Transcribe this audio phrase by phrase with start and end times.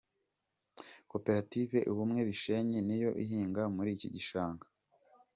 [1.11, 4.65] Koperative ‘Ubumwe Bishenyi’ niyo ihinga muri iki gishanga.